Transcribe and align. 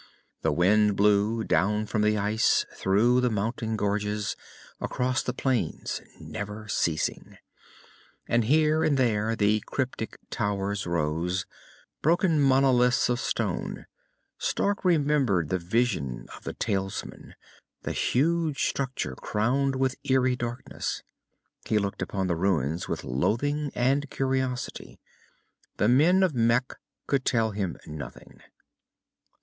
The 0.41 0.51
wind 0.51 0.95
blew, 0.95 1.43
down 1.43 1.85
from 1.85 2.01
the 2.01 2.17
ice, 2.17 2.65
through 2.73 3.21
the 3.21 3.29
mountain 3.29 3.75
gorges, 3.75 4.35
across 4.79 5.21
the 5.21 5.31
plains, 5.31 6.01
never 6.19 6.67
ceasing. 6.67 7.37
And 8.27 8.45
here 8.45 8.83
and 8.83 8.97
there 8.97 9.35
the 9.35 9.59
cryptic 9.67 10.17
towers 10.31 10.87
rose, 10.87 11.45
broken 12.01 12.41
monoliths 12.41 13.09
of 13.09 13.19
stone. 13.19 13.85
Stark 14.39 14.83
remembered 14.83 15.49
the 15.49 15.59
vision 15.59 16.25
of 16.35 16.45
the 16.45 16.53
talisman, 16.53 17.35
the 17.83 17.91
huge 17.93 18.63
structure 18.69 19.13
crowned 19.15 19.75
with 19.75 19.95
eerie 20.03 20.35
darkness. 20.35 21.03
He 21.65 21.77
looked 21.77 22.01
upon 22.01 22.25
the 22.25 22.35
ruins 22.35 22.87
with 22.87 23.03
loathing 23.03 23.71
and 23.75 24.09
curiosity. 24.09 24.99
The 25.77 25.87
men 25.87 26.23
of 26.23 26.33
Mekh 26.33 26.73
could 27.05 27.23
tell 27.23 27.51
him 27.51 27.77
nothing. 27.85 28.41